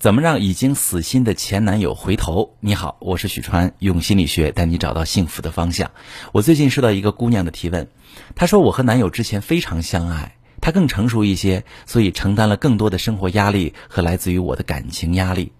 [0.00, 2.54] 怎么让已经死心的前男友回头？
[2.60, 5.90] 你好，我是许川，用心理学带你找到幸福的方向。
[6.32, 7.86] 我最近收到一个姑娘的提问，
[8.34, 15.52] 她说我和男友之前非常相爱，他更成熟一些，所以承担了更多的生活压力和来自于我的感情压力。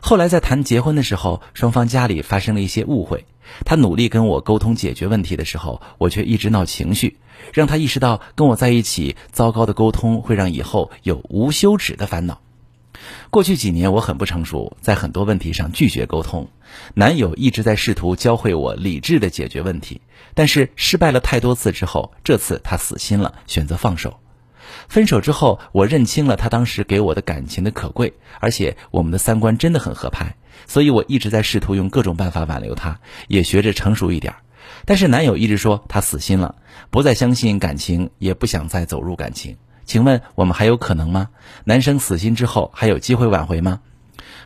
[0.00, 3.26] 后来在谈结婚的时候，双方家里发生了一些误会，
[3.66, 7.18] 他努力跟我沟通解决问题的时候，我却一直闹情绪，
[7.52, 12.40] 让他意识到跟我在一起，糟糕的沟通会让以后有无休止的烦恼。
[13.30, 16.48] 过去几年，我很不成熟，在很多问题上拒绝沟通。
[16.94, 20.00] 男友一直在试图教会我理智的解决问题，
[20.34, 24.18] 但是失败了太多次之后，这次他死心了，选择放手。
[24.88, 30.36] 分手之后，我认清了他当时给我的感情的可贵，而且我们的三观真的很合拍，
[30.66, 32.98] 所以我一直在试图用各种办法挽留他，
[33.28, 34.34] 也学着成熟一点。
[34.86, 36.56] 但是男友一直说他死心了，
[36.90, 39.56] 不再相信感情，也不想再走入感情。
[39.84, 41.28] 请问我们还有可能吗？
[41.64, 43.80] 男生死心之后还有机会挽回吗？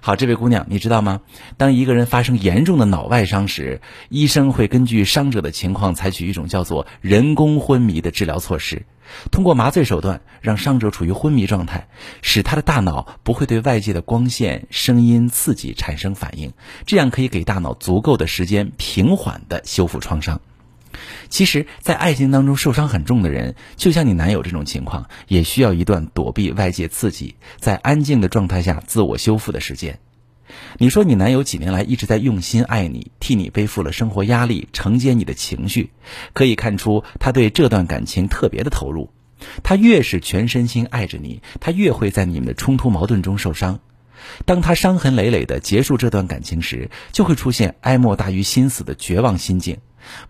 [0.00, 1.20] 好，这位姑娘，你知道吗？
[1.56, 8.86] 当一个人发生严重的脑外伤时，医生会根据伤者的情况采取一种叫做人工昏迷的治疗措施，
[9.32, 11.88] 通过麻醉手段让伤者处于昏迷状态，
[12.22, 16.52] 使他的大脑不会对外界的光线、声音刺激产生反应，
[16.86, 20.40] 这样可以给大脑足够的时间平缓地修复创伤。
[21.28, 29.98] 其实，在爱情当中受伤很重的人，就像你男友这种情况，也需要一段躲避外界刺激，在安静的状态下自我修复的时间。
[30.78, 35.90] 你说你男友几年来一直在用心爱你，替你背负了生活压力，承接你的情绪，
[36.32, 39.10] 可以看出他对这段感情特别的投入。
[39.62, 43.80] 他越是全身心爱着你，他越会在你们的冲突矛盾中受伤。
[44.46, 49.76] 当他伤痕累累的结束这段感情时，就会出现哀莫大于心死的绝望心境。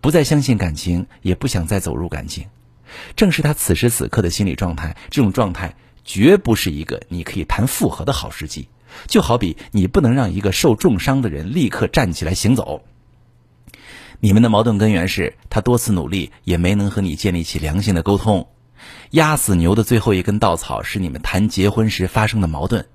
[0.01, 2.47] 不再相信感情，也不想再走入感情，
[3.15, 4.95] 正是他此时此刻的心理状态。
[5.09, 8.67] 这种状态绝不是一个你可以谈复合的好时机。
[9.05, 12.83] 就好比你不能让一个受重伤的人立刻站起来行走。
[14.19, 18.47] 你们的矛盾根源是他多次努力也没能和你建立起良性的沟通。
[19.11, 22.87] 压死牛的最后一根稻草是你们谈结婚时发生的矛盾。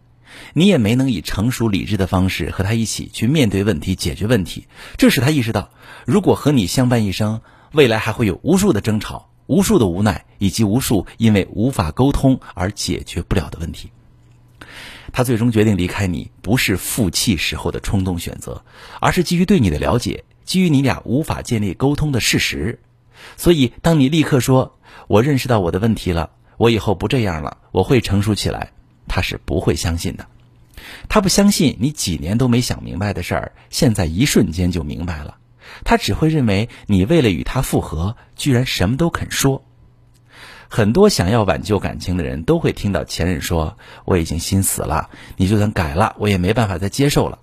[0.53, 5.71] 你也没能以成熟理智的方式和他一起去面对问题、解决问题，这使他意识到，
[6.07, 7.41] 如果和你相伴一生，
[7.73, 13.91] 未来还会有无数的争吵、无数的无奈，以及无数因为无法沟通而解决不了的问题。
[15.13, 18.65] 他最终决定离开你，不是负气时候的冲动选择，
[19.01, 22.81] 而是基于对你的了解，基于你俩无法建立沟通的事实。
[23.37, 28.73] 所以，当你立刻说“我认识到我的问题了，我以后不这样了，我会成熟起来”。
[29.15, 30.27] 他是不会相信的，
[31.09, 35.37] 他不相信你几年都没想明白的事儿，现在一瞬间就明白了。
[35.85, 39.63] 他只会认为你为了与他复合，居然什么都肯说。
[40.69, 47.39] 很多想要挽救感情的人都会听到前任说：“我已经心死了，你就算改了，我也没办法再接受了。”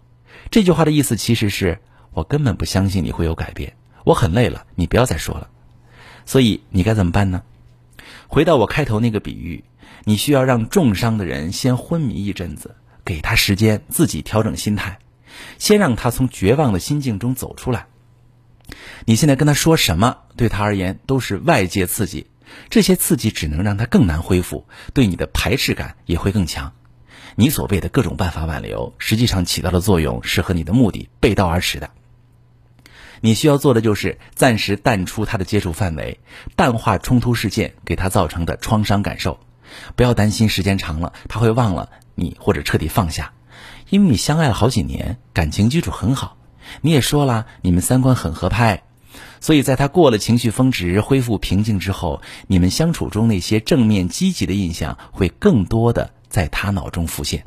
[0.51, 1.79] 这句话的意思其实是
[2.11, 5.47] 我根本不相信你会有改变，我很累了，你不要再说了。
[6.25, 7.43] 所以你该怎么办呢？
[8.33, 9.65] 回到我开头那个比喻。
[10.05, 14.99] 你需要让重伤的人先昏迷一阵子，给他时间自己调整心态，
[15.57, 17.87] 先让他从绝望的心境中走出来。
[19.03, 22.27] 你现在跟他说什么，对他而言都是外界刺激，
[22.69, 26.71] 这些刺激只能让他更难恢复，对你的排斥感也会更强。
[27.35, 31.89] 你所谓的各种办法挽留，实际上起到的作用是和你的目的背道而驰的。
[33.21, 36.19] 你需要做的就是暂时淡出他的接触范围，
[36.55, 39.39] 淡化冲突事件给他造成的创伤感受。
[39.95, 43.31] 不要担心，时间长了他会忘了你或者彻底放下，
[43.89, 46.35] 因为你相爱了好几年，感情基础很好。
[46.81, 48.83] 你也说了，你们三观很合拍，
[49.39, 57.45] 所以在他过了情绪峰值、恢复平静之后，你们相处中那些正面积极的印象会更多的在他脑中浮现。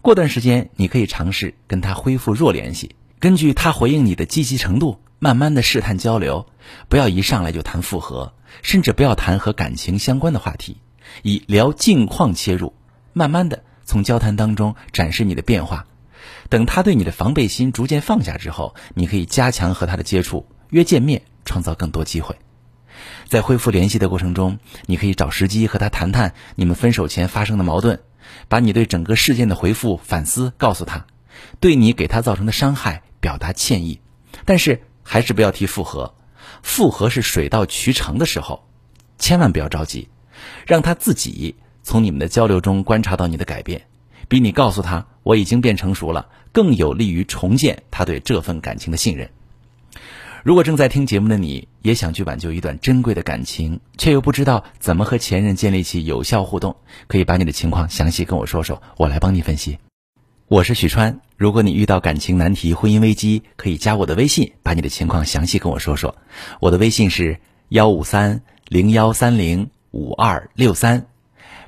[0.00, 6.46] 过段时间，你可以尝试跟他恢复弱联系，根据他回应你的积极程度，慢慢的试探交流，
[6.90, 10.76] 不要一上来就谈复合，甚至不要谈和感情相关的话题。
[11.22, 12.74] 以聊近况切入，
[13.14, 15.86] 慢慢的从交谈当中展示你的变化。
[16.50, 22.36] 等他对你的防备心逐渐放下之后，你可以加强和他的接触，约见面，创造更多机会。
[23.30, 28.00] 在恢复联系的过程中，你可以找时机和他谈谈你们分手前发生的矛盾，
[28.48, 31.06] 把你对整个事件的回复反思告诉他，
[31.58, 34.00] 对你给他造成的伤害表达歉意。
[34.44, 36.14] 但是还是不要提复合，
[36.62, 38.68] 复合是水到渠成的时候，
[39.16, 40.08] 千万不要着急。
[40.66, 43.86] 让他自己从你们的交流中观察到你的改变，
[44.28, 49.30] 比你告诉他我已经变成熟了更有利于重建他对这份感情的信任。
[50.42, 56.76] 如果正在听节目的你也想去挽救一段珍贵的感情，却又不知道怎么和前任建立起有效互动，
[57.06, 59.78] 可以把你的情况详细跟我说说，我来帮你分析。
[60.46, 61.22] 我是许川。
[61.38, 66.14] 如果你遇到感情难题、婚姻危机，可以加我的微信，把你的情况详细跟我说说。
[66.60, 71.06] 我的微信是幺五三零幺三零五二六三，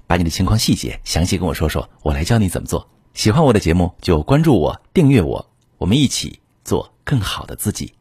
[0.06, 2.90] 把你的情况细节详细跟我说说，我来教你怎么做。
[3.14, 5.48] 喜欢我的节目就关注我、订阅我，
[5.78, 7.94] 我们一起做更好的自己。